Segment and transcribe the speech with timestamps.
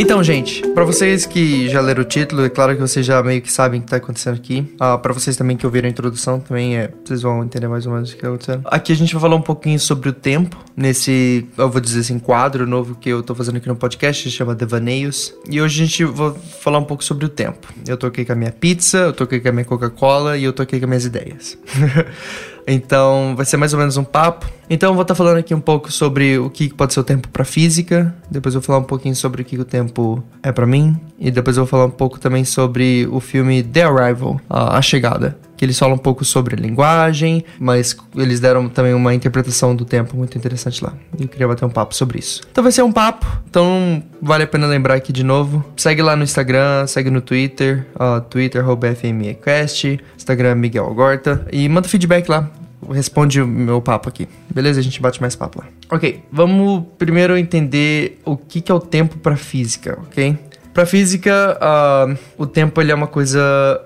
[0.00, 3.42] Então, gente, para vocês que já leram o título, é claro que vocês já meio
[3.42, 4.64] que sabem o que tá acontecendo aqui.
[4.78, 7.92] Ah, para vocês também que ouviram a introdução, também é, vocês vão entender mais ou
[7.92, 8.62] menos o que tá acontecendo.
[8.66, 12.16] Aqui a gente vai falar um pouquinho sobre o tempo, nesse, eu vou dizer assim,
[12.20, 15.34] quadro novo que eu tô fazendo aqui no podcast, se chama Devaneios.
[15.50, 17.66] E hoje a gente vai falar um pouco sobre o tempo.
[17.84, 20.44] Eu tô aqui com a minha pizza, eu tô aqui com a minha Coca-Cola e
[20.44, 21.58] eu tô aqui com as minhas ideias.
[22.70, 24.46] Então, vai ser mais ou menos um papo.
[24.68, 27.28] Então, eu vou estar falando aqui um pouco sobre o que pode ser o tempo
[27.28, 28.14] para física.
[28.30, 30.94] Depois, eu vou falar um pouquinho sobre o que o tempo é para mim.
[31.18, 35.47] E depois, eu vou falar um pouco também sobre o filme The Arrival A Chegada.
[35.58, 40.16] Que eles falam um pouco sobre linguagem, mas eles deram também uma interpretação do tempo
[40.16, 40.94] muito interessante lá.
[41.20, 42.42] Eu queria bater um papo sobre isso.
[42.50, 43.26] Então, vai ser um papo.
[43.50, 45.64] Então, vale a pena lembrar aqui de novo.
[45.76, 48.64] Segue lá no Instagram, segue no Twitter, uh, Twitter,
[48.96, 51.46] FMEquest, Instagram Miguel Agorta.
[51.52, 52.48] E manda feedback lá
[52.90, 54.28] responde o meu papo aqui.
[54.52, 54.80] Beleza?
[54.80, 55.66] A gente bate mais papo lá.
[55.90, 60.38] Ok, vamos primeiro entender o que, que é o tempo para física, ok?
[60.72, 63.40] Para física, uh, o tempo ele é uma coisa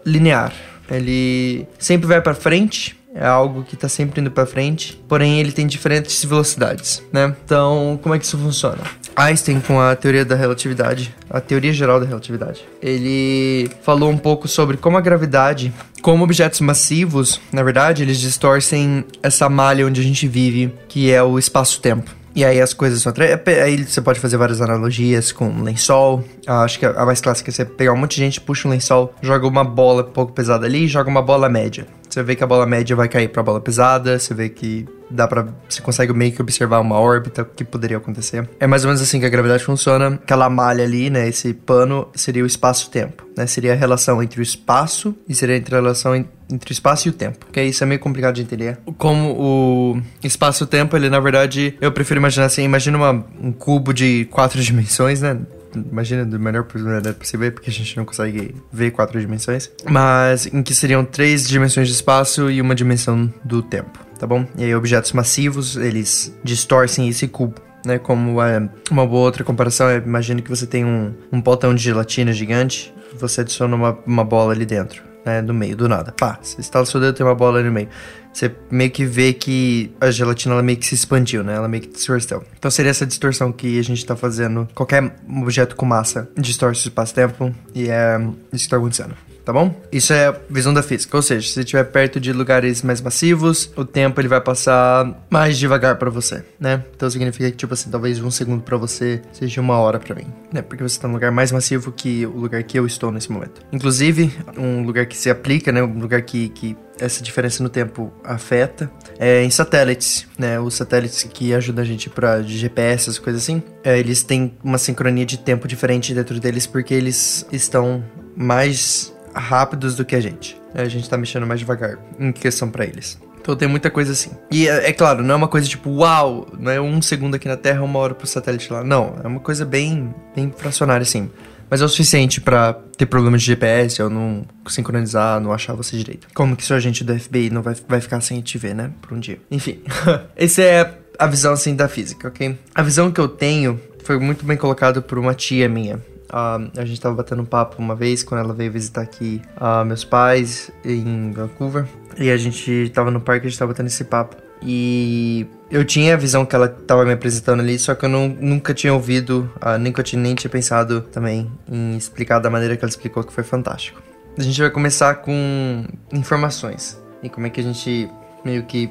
[0.05, 0.53] linear.
[0.93, 5.53] Ele sempre vai para frente, é algo que está sempre indo para frente, porém ele
[5.53, 7.35] tem diferentes velocidades, né?
[7.45, 8.79] Então, como é que isso funciona?
[9.15, 14.49] Einstein, com a teoria da relatividade, a teoria geral da relatividade, ele falou um pouco
[14.49, 20.05] sobre como a gravidade, como objetos massivos, na verdade, eles distorcem essa malha onde a
[20.05, 22.22] gente vive, que é o espaço-tempo.
[22.35, 23.13] E aí as coisas são.
[23.19, 26.25] É, aí você pode fazer várias analogias com um lençol.
[26.47, 28.71] Ah, acho que a mais clássica é você pegar um monte de gente, puxa um
[28.71, 31.87] lençol, joga uma bola um pouco pesada ali e joga uma bola média.
[32.13, 35.27] Você vê que a bola média vai cair pra bola pesada, você vê que dá
[35.27, 38.47] para Você consegue meio que observar uma órbita que poderia acontecer.
[38.61, 40.09] É mais ou menos assim que a gravidade funciona.
[40.23, 41.27] Aquela malha ali, né?
[41.27, 43.47] Esse pano seria o espaço-tempo, né?
[43.47, 47.15] Seria a relação entre o espaço e seria a relação entre o espaço e o
[47.15, 47.47] tempo.
[47.51, 48.79] Que isso é meio complicado de entender.
[48.99, 54.27] Como o espaço-tempo, ele na verdade, eu prefiro imaginar assim, imagina uma, um cubo de
[54.27, 55.39] quatro dimensões, né?
[55.75, 60.75] Imagina do melhor possível, porque a gente não consegue ver quatro dimensões, mas em que
[60.75, 64.47] seriam três dimensões de espaço e uma dimensão do tempo, tá bom?
[64.57, 67.61] E aí objetos massivos, eles distorcem esse cubo.
[67.85, 71.75] Né, como é, uma boa outra comparação, é, imagina que você tem um, um potão
[71.75, 76.13] de gelatina gigante, você adiciona uma, uma bola ali dentro, né, no meio, do nada.
[76.13, 77.89] Pá, você instala seu dedo tem uma bola ali no meio
[78.33, 81.55] você meio que vê que a gelatina ela meio que se expandiu, né?
[81.55, 82.43] Ela meio que distorceu.
[82.59, 84.67] Então seria essa distorção que a gente tá fazendo.
[84.75, 88.19] Qualquer objeto com massa distorce o espaço-tempo e é
[88.53, 89.75] isso que tá acontecendo tá bom?
[89.91, 93.85] Isso é visão da física, ou seja, se estiver perto de lugares mais massivos, o
[93.85, 96.83] tempo ele vai passar mais devagar para você, né?
[96.95, 100.27] Então significa que tipo assim, talvez um segundo para você seja uma hora para mim,
[100.53, 100.63] né?
[100.63, 103.61] Porque você tá num lugar mais massivo que o lugar que eu estou nesse momento.
[103.73, 105.83] Inclusive, um lugar que se aplica, né?
[105.83, 110.61] Um lugar que, que essa diferença no tempo afeta é em satélites, né?
[110.61, 114.79] Os satélites que ajudam a gente para GPS, essas coisas assim, é, eles têm uma
[114.79, 118.05] sincronia de tempo diferente dentro deles porque eles estão
[118.37, 120.61] mais rápidos do que a gente.
[120.75, 123.19] A gente tá mexendo mais devagar em questão para eles.
[123.41, 124.31] Então tem muita coisa assim.
[124.51, 127.49] E é, é, claro, não é uma coisa tipo, uau, não é um segundo aqui
[127.49, 128.85] na Terra, uma hora pro satélite lá.
[128.85, 131.29] Não, é uma coisa bem, bem fracionária assim
[131.73, 135.97] mas é o suficiente para ter problemas de GPS ou não sincronizar, não achar você
[135.97, 136.29] direito.
[136.35, 138.91] Como que seu agente do FBI não vai, vai ficar sem te ver, né?
[139.01, 139.39] Por um dia.
[139.51, 139.81] Enfim,
[140.37, 142.59] essa é a visão assim da física, ok?
[142.75, 145.99] A visão que eu tenho foi muito bem colocada por uma tia minha.
[146.33, 149.85] Uh, a gente tava batendo um papo uma vez quando ela veio visitar aqui uh,
[149.85, 151.87] meus pais em Vancouver.
[152.19, 154.37] E a gente tava no parque, a gente tava batendo esse papo.
[154.63, 158.29] E eu tinha a visão que ela estava me apresentando ali, só que eu não,
[158.29, 162.85] nunca tinha ouvido, uh, nem, tinha, nem tinha pensado também em explicar da maneira que
[162.85, 164.01] ela explicou, que foi fantástico.
[164.39, 168.09] A gente vai começar com informações e como é que a gente
[168.43, 168.89] meio que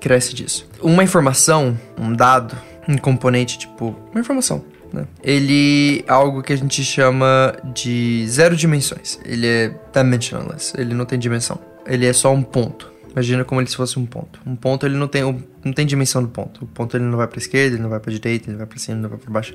[0.00, 0.66] cresce disso.
[0.80, 2.56] Uma informação, um dado,
[2.88, 5.06] um componente, tipo, uma informação, né?
[5.22, 9.18] Ele é algo que a gente chama de zero dimensões.
[9.24, 11.58] Ele é dimensionless, ele não tem dimensão.
[11.86, 12.92] Ele é só um ponto.
[13.10, 14.40] Imagina como ele fosse um ponto.
[14.46, 15.22] Um ponto ele não tem,
[15.64, 16.64] não tem dimensão do ponto.
[16.64, 18.78] O ponto ele não vai para esquerda, ele não vai para direita, ele vai para
[18.78, 19.54] cima, ele não vai para baixo.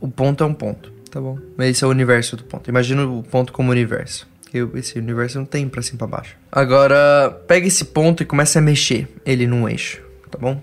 [0.00, 1.38] O ponto é um ponto, tá bom?
[1.56, 2.68] Mas esse é o universo do ponto.
[2.68, 4.28] Imagina o ponto como universo.
[4.76, 6.36] Esse universo não tem para cima para baixo.
[6.52, 10.00] Agora, pega esse ponto e começa a mexer ele num eixo,
[10.34, 10.60] tá bom?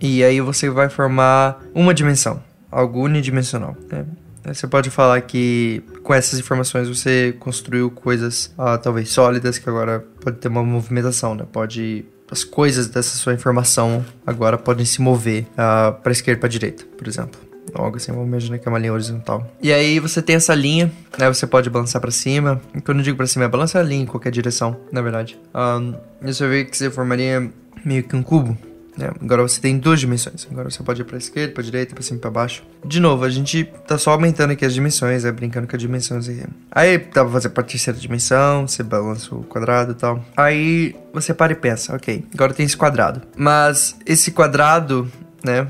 [0.00, 3.76] E aí você vai formar uma dimensão, algo unidimensional.
[3.90, 4.04] Né?
[4.44, 10.04] Você pode falar que com essas informações você construiu coisas uh, talvez sólidas que agora
[10.20, 11.44] pode ter uma movimentação, né?
[11.50, 16.84] Pode as coisas dessa sua informação agora podem se mover uh, para esquerda para direita,
[16.96, 17.38] por exemplo.
[17.74, 19.50] Algo assim, vamos imaginar que é uma linha horizontal.
[19.62, 21.28] E aí você tem essa linha, né?
[21.28, 22.60] Você pode balançar para cima.
[22.74, 25.38] E quando eu digo para cima, é balançar a linha em qualquer direção, na verdade.
[25.54, 27.50] Um, você vê que você formaria
[27.84, 28.56] meio que um cubo,
[28.96, 29.10] Né?
[29.20, 30.46] Agora você tem duas dimensões.
[30.50, 32.62] Agora você pode ir pra esquerda, pra direita, pra cima e pra baixo.
[32.84, 36.28] De novo, a gente tá só aumentando aqui as dimensões, é brincando com as dimensões
[36.28, 36.44] aqui.
[36.70, 40.24] Aí dá pra fazer pra terceira dimensão, você balança o quadrado e tal.
[40.36, 43.22] Aí você para e pensa, ok, agora tem esse quadrado.
[43.36, 45.10] Mas esse quadrado,
[45.42, 45.66] né?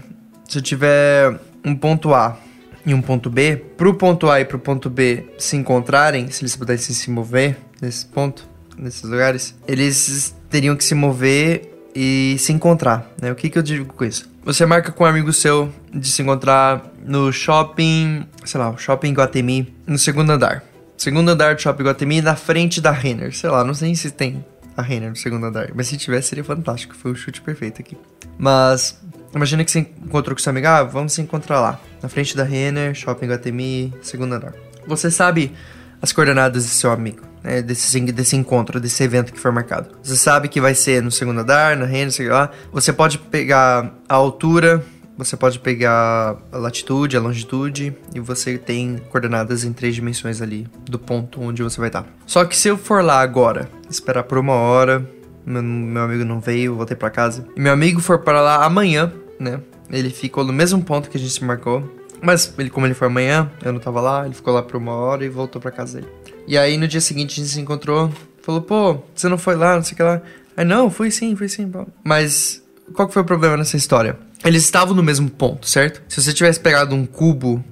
[0.49, 2.37] Se eu tiver um ponto A
[2.85, 6.57] e um ponto B, pro ponto A e pro ponto B se encontrarem, se eles
[6.57, 13.07] pudessem se mover nesse ponto, nesses lugares, eles teriam que se mover e se encontrar,
[13.21, 13.31] né?
[13.31, 14.31] O que, que eu digo com isso?
[14.45, 19.73] Você marca com um amigo seu de se encontrar no shopping, sei lá, shopping Guatemi,
[19.87, 20.65] no segundo andar.
[20.97, 23.37] Segundo andar do shopping Guatemi, na frente da Renner.
[23.37, 24.45] Sei lá, não sei se tem
[24.77, 26.95] a Renner no segundo andar, mas se tivesse seria fantástico.
[26.95, 27.97] Foi o chute perfeito aqui.
[28.39, 29.01] Mas
[29.35, 32.45] imagina que você encontrou com seu amigo, ah, vamos se encontrar lá, na frente da
[32.45, 34.55] Renner, shopping Guatemi, segundo andar.
[34.87, 35.53] Você sabe
[36.03, 39.91] as coordenadas do seu amigo né, desse, desse encontro, desse evento que foi marcado.
[40.03, 42.51] Você sabe que vai ser no segundo andar, na renda, sei lá.
[42.73, 44.85] Você pode pegar a altura,
[45.17, 50.67] você pode pegar a latitude, a longitude, e você tem coordenadas em três dimensões ali
[50.85, 52.07] do ponto onde você vai estar.
[52.27, 55.09] Só que se eu for lá agora, esperar por uma hora,
[55.45, 59.13] meu, meu amigo não veio, voltei para casa, e meu amigo for para lá amanhã,
[59.39, 59.61] né?
[59.91, 62.02] Ele ficou no mesmo ponto que a gente se marcou.
[62.23, 64.93] Mas ele, como ele foi amanhã, eu não tava lá, ele ficou lá por uma
[64.93, 66.13] hora e voltou para casa dele.
[66.47, 68.11] E aí no dia seguinte a gente se encontrou,
[68.43, 70.23] falou, pô, você não foi lá, não sei o que lá.
[70.57, 71.71] Aí, não, fui sim, fui sim.
[72.05, 72.63] Mas
[72.95, 74.19] qual que foi o problema nessa história?
[74.45, 76.03] Eles estavam no mesmo ponto, certo?
[76.09, 77.65] Se você tivesse pegado um cubo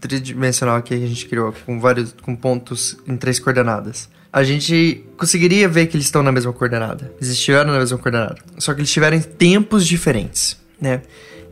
[0.00, 5.66] tridimensional que a gente criou, com vários com pontos em três coordenadas, a gente conseguiria
[5.68, 7.12] ver que eles estão na mesma coordenada.
[7.16, 8.36] Eles estiveram na mesma coordenada.
[8.58, 11.02] Só que eles estiveram em tempos diferentes, né?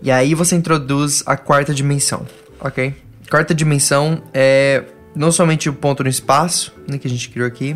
[0.03, 2.27] E aí você introduz a quarta dimensão,
[2.61, 2.95] ok?
[3.31, 7.75] Quarta dimensão é não somente o ponto no espaço, né, que a gente criou aqui,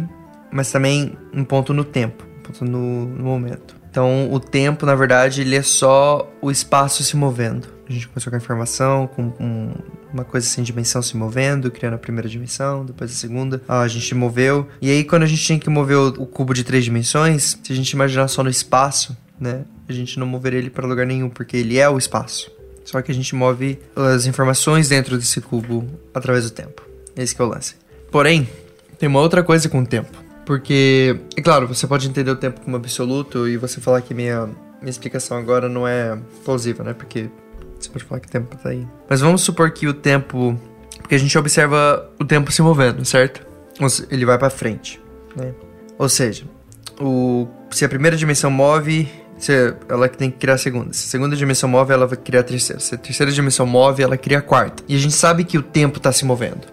[0.53, 3.81] mas também um ponto no tempo, um ponto no, no momento.
[3.91, 7.67] Então, o tempo, na verdade, ele é só o espaço se movendo.
[7.89, 9.75] A gente começou com a informação, com,
[10.13, 13.61] uma coisa sem dimensão se movendo, criando a primeira dimensão, depois a segunda.
[13.67, 14.69] Ah, a gente moveu.
[14.81, 17.73] E aí, quando a gente tinha que mover o, o cubo de três dimensões, se
[17.73, 19.65] a gente imaginar só no espaço, né?
[19.89, 22.53] A gente não moveria ele para lugar nenhum, porque ele é o espaço.
[22.85, 26.83] Só que a gente move as informações dentro desse cubo através do tempo.
[27.17, 27.77] Esse que é o lance.
[28.11, 28.49] Porém,
[28.99, 30.11] tem uma outra coisa com o tempo.
[30.45, 34.47] Porque, é claro, você pode entender o tempo como absoluto e você falar que minha,
[34.81, 36.93] minha explicação agora não é plausível, né?
[36.93, 37.31] Porque
[37.79, 38.87] você pode falar que o tempo tá aí.
[39.09, 40.59] Mas vamos supor que o tempo.
[40.99, 43.47] Porque a gente observa o tempo se movendo, certo?
[44.11, 45.01] Ele vai para frente,
[45.37, 45.55] né?
[45.97, 46.45] Ou seja,
[47.01, 49.09] o, se a primeira dimensão move,
[49.41, 50.93] se ela tem que criar a segunda.
[50.93, 52.79] Se a segunda dimensão move, ela vai criar a terceira.
[52.81, 54.83] Se a terceira dimensão move, ela cria a quarta.
[54.87, 56.67] E a gente sabe que o tempo está se movendo.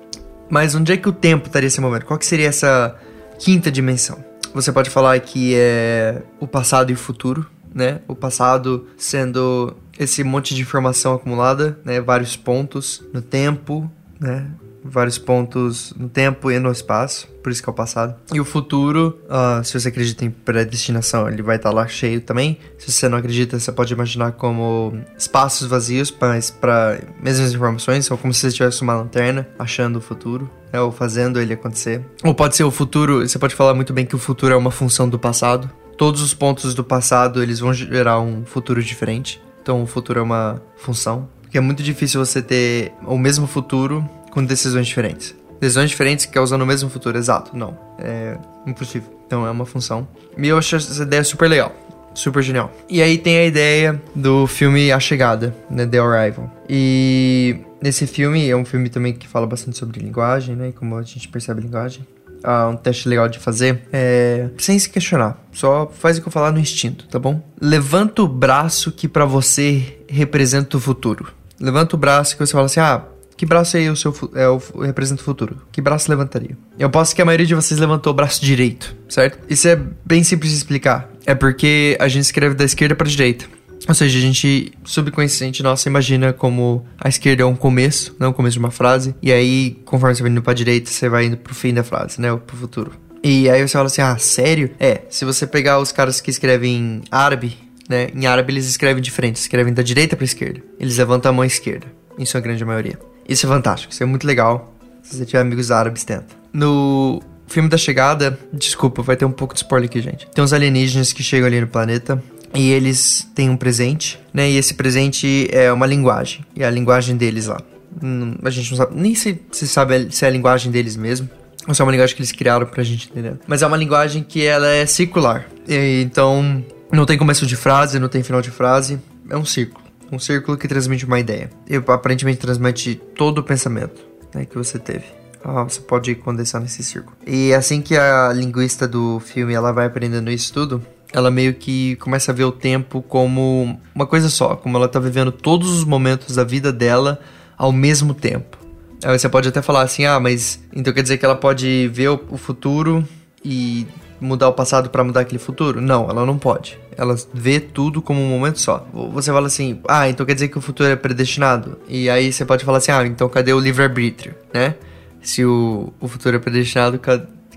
[0.49, 2.05] Mas onde é que o tempo estaria se movendo?
[2.05, 2.95] Qual que seria essa
[3.39, 4.23] quinta dimensão?
[4.53, 8.01] Você pode falar que é o passado e o futuro, né?
[8.07, 12.01] O passado sendo esse monte de informação acumulada, né?
[12.01, 14.47] Vários pontos no tempo, né?
[14.83, 18.15] Vários pontos no tempo e no espaço, por isso que é o passado.
[18.33, 22.21] E o futuro, uh, se você acredita em predestinação, ele vai estar tá lá cheio
[22.21, 22.57] também.
[22.77, 28.17] Se você não acredita, você pode imaginar como espaços vazios, mas para mesmas informações, ou
[28.17, 30.49] como se você tivesse uma lanterna achando o futuro.
[30.71, 32.05] É, ou fazendo ele acontecer.
[32.25, 34.69] Ou pode ser o futuro, você pode falar muito bem que o futuro é uma
[34.69, 35.71] função do passado.
[35.97, 39.41] Todos os pontos do passado, eles vão gerar um futuro diferente.
[39.61, 41.29] Então o futuro é uma função.
[41.41, 45.35] Porque é muito difícil você ter o mesmo futuro com decisões diferentes.
[45.59, 47.55] Decisões diferentes causando o mesmo futuro, exato.
[47.55, 49.11] Não, é impossível.
[49.25, 50.07] Então é uma função.
[50.37, 51.75] E eu acho essa ideia super legal.
[52.13, 52.71] Super genial.
[52.89, 55.85] E aí tem a ideia do filme A Chegada, né?
[55.85, 56.51] The Arrival.
[56.67, 60.69] E nesse filme, é um filme também que fala bastante sobre linguagem, né?
[60.69, 62.05] E como a gente percebe a linguagem.
[62.43, 65.37] Ah, um teste legal de fazer é sem se questionar.
[65.51, 67.41] Só faz o que eu falar no instinto, tá bom?
[67.59, 71.27] Levanta o braço que para você representa o futuro.
[71.59, 73.03] Levanta o braço que você fala assim: ah,
[73.37, 75.61] que braço aí o seu é, o, representa o futuro?
[75.71, 76.57] Que braço levantaria?
[76.77, 79.37] Eu posso que a maioria de vocês levantou o braço direito, certo?
[79.47, 81.07] Isso é bem simples de explicar.
[81.25, 83.45] É porque a gente escreve da esquerda para direita.
[83.87, 88.33] Ou seja, a gente subconsciente nossa imagina como a esquerda é um começo, não o
[88.33, 91.37] começo de uma frase, e aí conforme você vai indo para direita, você vai indo
[91.37, 92.91] pro fim da frase, né, ou pro futuro.
[93.23, 97.01] E aí você fala assim: "Ah, sério?" É, se você pegar os caras que escrevem
[97.11, 100.61] árabe, né, em árabe eles escrevem diferente, escrevem da direita para esquerda.
[100.79, 102.99] Eles levantam a mão esquerda, em sua grande maioria.
[103.27, 104.73] Isso é fantástico, isso é muito legal.
[105.03, 106.35] Se você tiver amigos árabes, tenta.
[106.51, 110.27] No filme da chegada, desculpa, vai ter um pouco de spoiler aqui, gente.
[110.27, 112.21] Tem uns alienígenas que chegam ali no planeta
[112.53, 114.49] e eles têm um presente, né?
[114.49, 116.45] E esse presente é uma linguagem.
[116.55, 117.61] E a linguagem deles lá.
[118.01, 121.29] Hum, a gente não sabe, nem se, se sabe se é a linguagem deles mesmo.
[121.67, 123.33] Ou se é uma linguagem que eles criaram pra gente entender.
[123.45, 125.47] Mas é uma linguagem que ela é circular.
[125.67, 128.99] E, então, não tem começo de frase, não tem final de frase.
[129.29, 129.86] é um círculo.
[130.11, 131.49] Um círculo que transmite uma ideia.
[131.69, 135.05] E aparentemente transmite todo o pensamento né, que você teve.
[135.43, 137.15] Ah, você pode condensar nesse círculo.
[137.25, 140.81] E assim que a linguista do filme ela vai aprendendo isso tudo,
[141.13, 144.99] ela meio que começa a ver o tempo como uma coisa só, como ela tá
[144.99, 147.19] vivendo todos os momentos da vida dela
[147.57, 148.57] ao mesmo tempo.
[149.03, 152.09] Aí você pode até falar assim: "Ah, mas então quer dizer que ela pode ver
[152.09, 153.07] o futuro
[153.43, 153.87] e
[154.19, 156.79] mudar o passado para mudar aquele futuro?" Não, ela não pode.
[156.97, 158.87] Ela vê tudo como um momento só.
[159.13, 162.45] Você fala assim: "Ah, então quer dizer que o futuro é predestinado?" E aí você
[162.45, 164.75] pode falar assim: "Ah, então cadê o livre-arbítrio?", né?
[165.21, 166.99] Se o, o futuro é predestinado,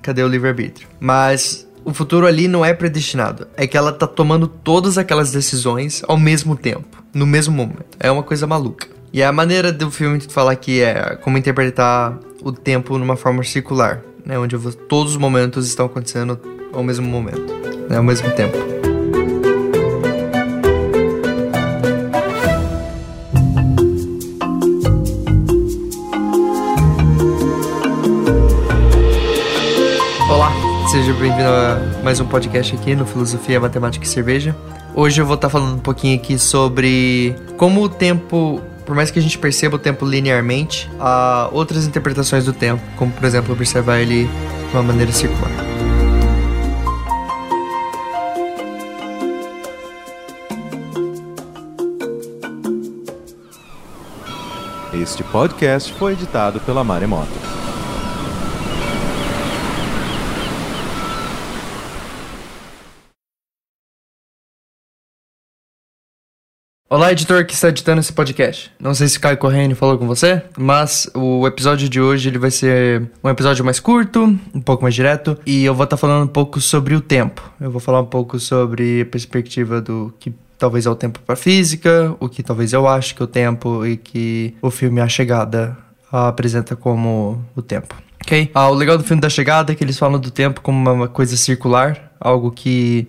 [0.02, 0.88] cadê o livre-arbítrio?
[0.98, 3.46] Mas o futuro ali não é predestinado.
[3.56, 7.96] É que ela tá tomando todas aquelas decisões ao mesmo tempo, no mesmo momento.
[7.98, 8.88] É uma coisa maluca.
[9.12, 14.02] E a maneira do filme falar aqui é como interpretar o tempo numa forma circular,
[14.30, 14.38] né?
[14.38, 14.56] Onde
[14.88, 16.38] todos os momentos estão acontecendo
[16.72, 17.52] ao mesmo momento,
[17.88, 17.96] né?
[17.96, 18.56] Ao mesmo tempo.
[30.30, 30.52] Olá,
[30.92, 34.54] seja bem-vindo a mais um podcast aqui no Filosofia, Matemática e Cerveja.
[34.94, 38.60] Hoje eu vou estar falando um pouquinho aqui sobre como o tempo
[38.90, 43.12] por mais que a gente perceba o tempo linearmente, há outras interpretações do tempo, como
[43.12, 45.48] por exemplo observar ele de uma maneira circular.
[54.92, 57.49] Este podcast foi editado pela Maremoto.
[66.92, 68.68] Olá, editor que está editando esse podcast.
[68.80, 72.50] Não sei se Caio Corrêa falou com você, mas o episódio de hoje ele vai
[72.50, 76.32] ser um episódio mais curto, um pouco mais direto, e eu vou estar falando um
[76.32, 77.48] pouco sobre o tempo.
[77.60, 81.36] Eu vou falar um pouco sobre a perspectiva do que talvez é o tempo para
[81.36, 85.08] física, o que talvez eu acho que é o tempo e que o filme A
[85.08, 85.78] Chegada
[86.10, 87.94] apresenta como o tempo.
[88.24, 88.50] Ok?
[88.52, 91.08] Ah, o legal do filme da chegada é que eles falam do tempo como uma
[91.08, 93.06] coisa circular, algo que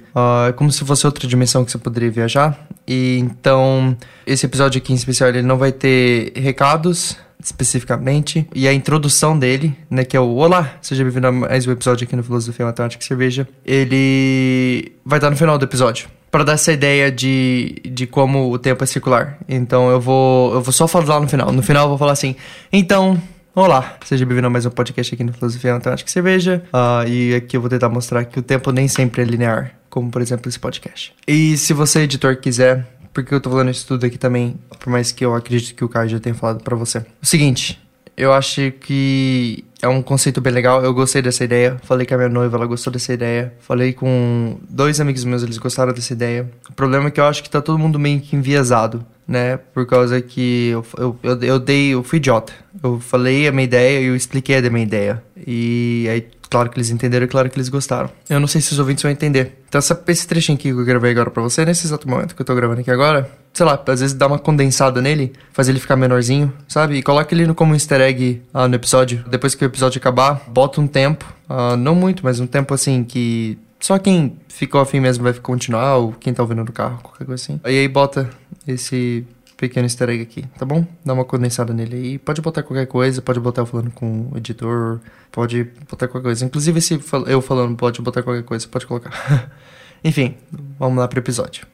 [0.47, 2.67] é como se fosse outra dimensão que você poderia viajar.
[2.87, 3.95] E então,
[4.25, 9.75] esse episódio aqui em especial, ele não vai ter recados especificamente, e a introdução dele,
[9.89, 13.03] né, que é o Olá, seja bem-vindo a mais um episódio aqui no Filosofia Matemática
[13.03, 18.07] e Cerveja, ele vai estar no final do episódio, para dar essa ideia de, de
[18.07, 19.37] como o tempo é circular.
[19.49, 21.51] Então eu vou, eu vou só falar no final.
[21.51, 22.35] No final eu vou falar assim,
[22.71, 23.21] então,
[23.53, 26.63] Olá, seja bem-vindo a mais um podcast aqui no Filosofia Matemática e Cerveja.
[26.73, 30.09] Uh, e aqui eu vou tentar mostrar que o tempo nem sempre é linear, como
[30.09, 31.13] por exemplo esse podcast.
[31.27, 35.11] E se você, editor, quiser, porque eu tô falando isso tudo aqui também, por mais
[35.11, 37.05] que eu acredito que o Caio já tenha falado para você.
[37.21, 37.79] O seguinte,
[38.17, 40.83] eu acho que é um conceito bem legal.
[40.83, 41.77] Eu gostei dessa ideia.
[41.83, 43.53] Falei com a minha noiva, ela gostou dessa ideia.
[43.59, 46.49] Falei com dois amigos meus, eles gostaram dessa ideia.
[46.69, 49.57] O problema é que eu acho que tá todo mundo meio que enviesado, né?
[49.57, 52.53] Por causa que eu, eu, eu, dei, eu fui idiota.
[52.81, 55.23] Eu falei a minha ideia e eu expliquei a minha ideia.
[55.35, 58.09] E aí Claro que eles entenderam e claro que eles gostaram.
[58.29, 59.63] Eu não sei se os ouvintes vão entender.
[59.69, 62.41] Então, essa, esse trechinho aqui que eu gravei agora pra você, nesse exato momento que
[62.41, 65.79] eu tô gravando aqui agora, sei lá, às vezes dá uma condensada nele, faz ele
[65.79, 66.97] ficar menorzinho, sabe?
[66.97, 69.23] E coloca ele como um easter egg uh, no episódio.
[69.29, 73.05] Depois que o episódio acabar, bota um tempo, uh, não muito, mas um tempo assim
[73.05, 77.23] que só quem ficou afim mesmo vai continuar, ou quem tá ouvindo no carro, qualquer
[77.23, 77.61] coisa assim.
[77.63, 78.29] E aí bota
[78.67, 79.25] esse
[79.61, 80.85] pequeno easter egg aqui, tá bom?
[81.05, 82.17] Dá uma condensada nele aí.
[82.17, 84.99] Pode botar qualquer coisa, pode botar eu falando com o editor,
[85.31, 86.43] pode botar qualquer coisa.
[86.43, 89.51] Inclusive, se eu falando pode botar qualquer coisa, pode colocar.
[90.03, 90.35] Enfim,
[90.79, 91.70] vamos lá pro episódio.